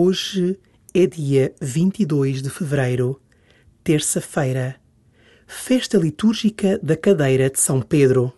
[0.00, 0.56] Hoje
[0.94, 3.20] é dia 22 de fevereiro,
[3.82, 4.76] terça-feira,
[5.44, 8.32] festa litúrgica da cadeira de São Pedro.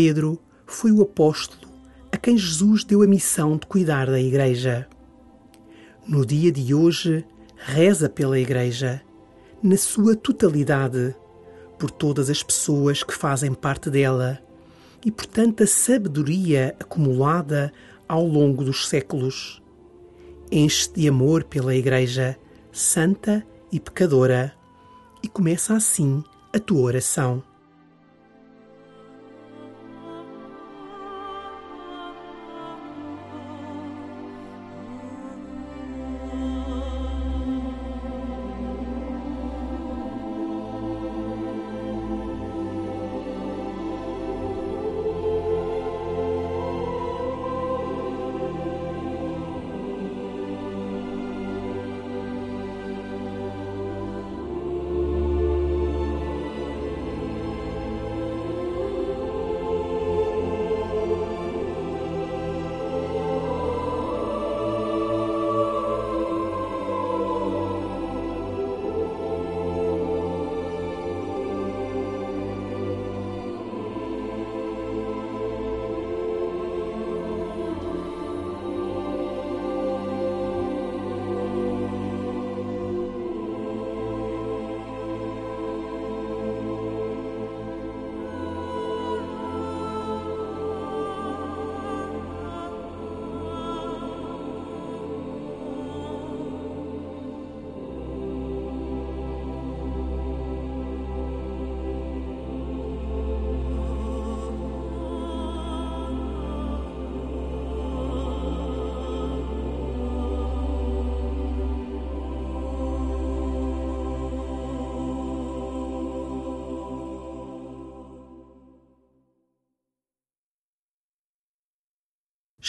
[0.00, 1.72] Pedro foi o apóstolo
[2.12, 4.86] a quem Jesus deu a missão de cuidar da Igreja.
[6.06, 7.24] No dia de hoje,
[7.56, 9.02] reza pela Igreja,
[9.60, 11.16] na sua totalidade,
[11.80, 14.38] por todas as pessoas que fazem parte dela
[15.04, 17.72] e por tanta sabedoria acumulada
[18.08, 19.60] ao longo dos séculos.
[20.48, 22.38] Enche de amor pela Igreja,
[22.70, 24.54] santa e pecadora,
[25.24, 26.22] e começa assim
[26.54, 27.47] a tua oração.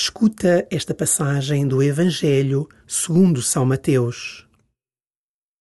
[0.02, 4.48] Escuta esta passagem do Evangelho segundo São Mateus.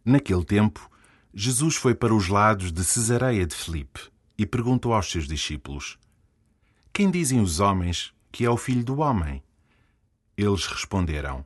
[0.05, 0.89] Naquele tempo,
[1.35, 4.01] Jesus foi para os lados de Cesareia de Filipe
[4.39, 5.99] e perguntou aos seus discípulos:
[6.93, 9.43] Quem dizem os homens que é o filho do homem?
[10.37, 11.45] Eles responderam: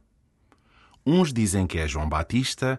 [1.04, 2.78] Uns dizem que é João Batista,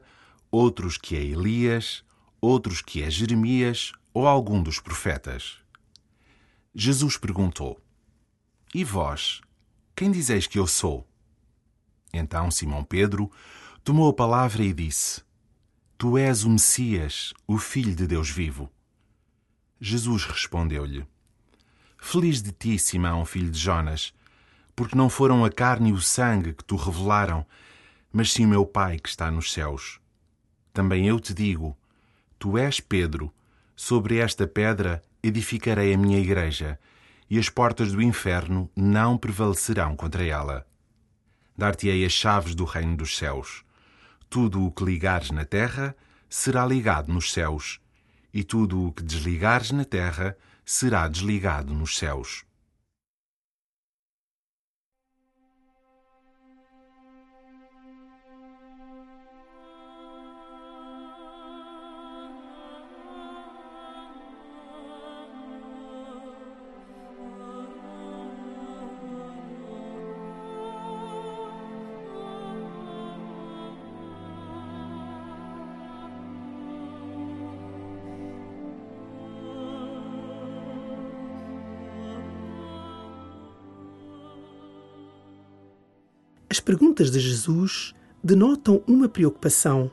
[0.52, 2.04] outros que é Elias,
[2.40, 5.58] outros que é Jeremias ou algum dos profetas.
[6.76, 7.82] Jesus perguntou:
[8.76, 9.42] E vós?
[9.96, 11.08] Quem dizeis que eu sou?
[12.12, 13.32] Então Simão Pedro
[13.84, 15.22] tomou a palavra e disse:
[16.00, 18.72] Tu és o Messias, o Filho de Deus vivo.
[19.80, 21.06] Jesus respondeu-lhe:
[21.98, 24.14] Feliz de ti, Simão, filho de Jonas,
[24.76, 27.46] porque não foram a carne e o sangue que tu revelaram,
[28.12, 30.00] mas sim meu Pai que está nos céus.
[30.74, 31.78] Também eu te digo:
[32.40, 33.32] Tu és Pedro,
[33.76, 36.80] sobre esta pedra edificarei a minha igreja
[37.30, 40.66] e as portas do inferno não prevalecerão contra ela.
[41.58, 43.64] Dar-te-ei as chaves do reino dos céus.
[44.30, 45.96] Tudo o que ligares na terra
[46.30, 47.80] será ligado nos céus,
[48.34, 50.36] e tudo o que desligares na terra
[50.66, 52.44] será desligado nos céus.
[86.54, 89.90] As perguntas de Jesus denotam uma preocupação.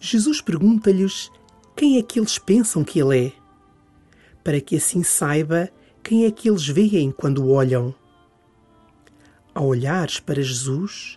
[0.00, 1.30] Jesus pergunta-lhes
[1.76, 3.32] quem é que eles pensam que ele é,
[4.42, 5.70] para que assim saiba
[6.02, 7.94] quem é que eles veem quando o olham.
[9.54, 11.16] Ao olhares para Jesus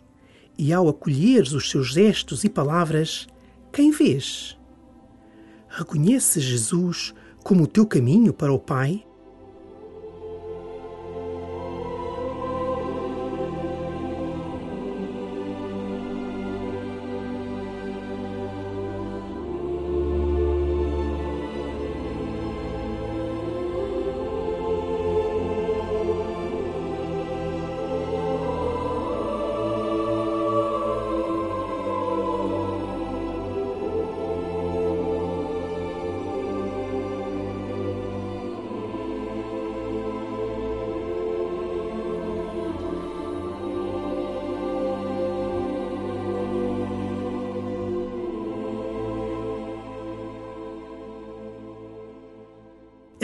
[0.60, 3.26] e ao acolheres os seus gestos e palavras,
[3.72, 4.56] quem vês?
[5.68, 9.04] Reconheces Jesus como o teu caminho para o Pai?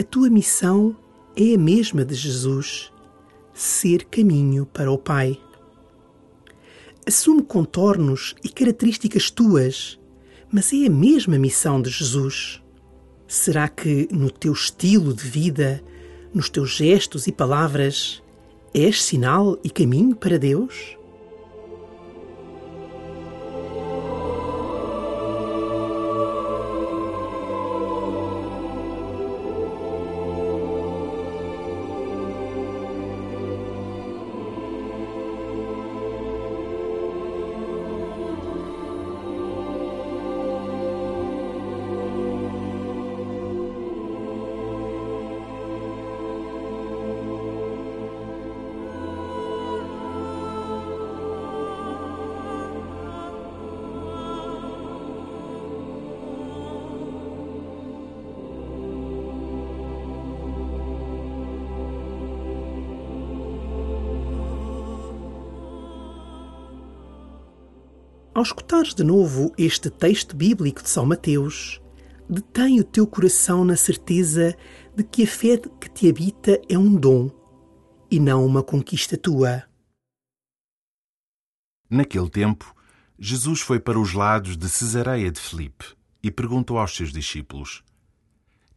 [0.00, 0.96] A tua missão
[1.36, 2.90] é a mesma de Jesus:
[3.52, 5.38] ser caminho para o Pai.
[7.06, 10.00] Assume contornos e características tuas,
[10.50, 12.62] mas é a mesma missão de Jesus.
[13.28, 15.84] Será que no teu estilo de vida,
[16.32, 18.22] nos teus gestos e palavras,
[18.72, 20.96] és sinal e caminho para Deus?
[68.40, 71.78] Ao escutares de novo este texto bíblico de São Mateus,
[72.26, 74.56] detém o teu coração na certeza
[74.96, 77.30] de que a fé que te habita é um dom
[78.10, 79.64] e não uma conquista tua.
[81.90, 82.74] Naquele tempo,
[83.18, 87.84] Jesus foi para os lados de Cesareia de Filipe e perguntou aos seus discípulos: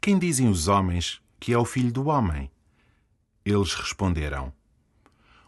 [0.01, 2.51] Quem dizem os homens que é o filho do homem?
[3.45, 4.51] Eles responderam: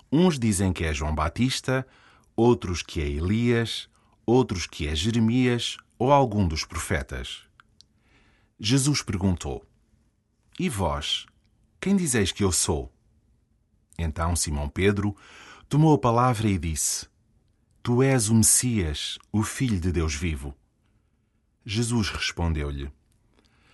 [0.10, 1.86] Uns dizem que é João Batista,
[2.34, 3.90] outros que é Elias,
[4.25, 7.44] outros que é Jeremias ou algum dos profetas.
[8.60, 9.66] Jesus perguntou:
[10.60, 11.25] E vós,
[11.80, 12.92] quem dizeis que eu sou?
[13.98, 15.16] Então Simão Pedro
[15.69, 17.07] tomou a palavra e disse:
[17.83, 20.56] Tu és o Messias, o Filho de Deus vivo.
[21.66, 22.92] Jesus respondeu-lhe: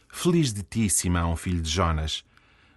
[0.10, 2.24] Feliz de ti, Simão, filho de Jonas,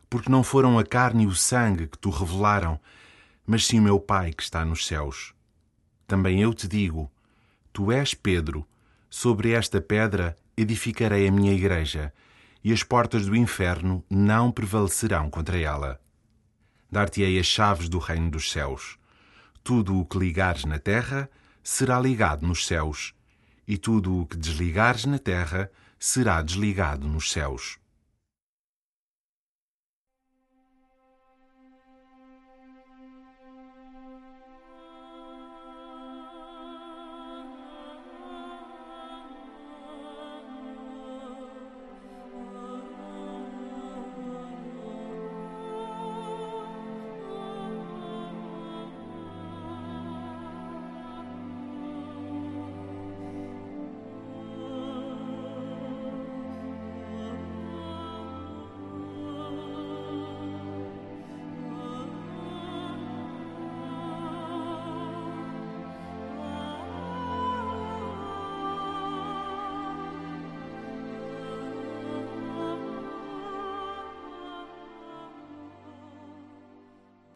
[0.08, 2.80] porque não foram a carne e o sangue que tu revelaram,
[3.46, 5.34] mas sim o meu Pai que está nos céus.
[6.06, 7.10] Também eu te digo:
[7.74, 8.64] Tu és Pedro,
[9.10, 12.14] sobre esta pedra edificarei a minha igreja,
[12.62, 16.00] e as portas do inferno não prevalecerão contra ela.
[16.88, 18.96] Dar-te-ei as chaves do reino dos céus.
[19.64, 21.28] Tudo o que ligares na terra
[21.64, 23.12] será ligado nos céus,
[23.66, 27.76] e tudo o que desligares na terra será desligado nos céus.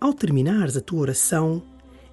[0.00, 1.60] Ao terminares a tua oração,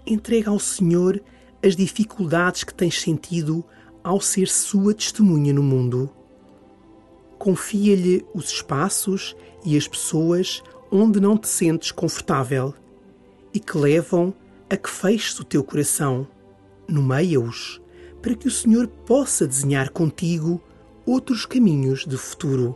[0.08, 1.22] entrega ao Senhor
[1.64, 3.64] as dificuldades que tens sentido
[4.04, 6.10] ao ser sua testemunha no mundo.
[7.38, 12.74] Confia-lhe os espaços e as pessoas onde não te sentes confortável
[13.54, 14.34] e que levam
[14.68, 16.28] a que feches o teu coração.
[16.88, 17.80] Nomeia-os
[18.20, 20.60] para que o Senhor possa desenhar contigo
[21.06, 22.76] outros caminhos de futuro.